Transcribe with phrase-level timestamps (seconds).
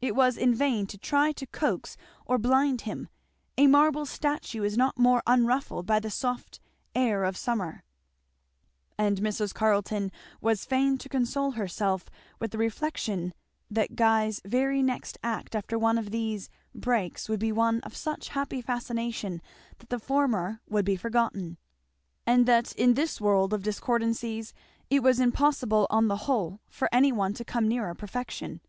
[0.00, 3.08] It was in vain to try to coax or blind him;
[3.58, 6.60] a marble statue is not more unruffled by the soft
[6.94, 7.82] air of summer;
[8.96, 9.52] and Mrs.
[9.52, 12.06] Carleton was fain to console herself
[12.38, 13.34] with the reflection
[13.70, 18.28] that Guy's very next act after one of these breaks would be one of such
[18.30, 19.42] happy fascination
[19.76, 21.58] that the former would be forgotten;
[22.26, 24.54] and that in this world of discordancies
[24.88, 28.62] it was impossible on the whole for any one to come nearer perfection.